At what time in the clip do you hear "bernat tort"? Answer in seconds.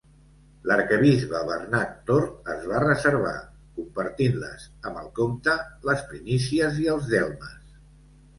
1.49-2.49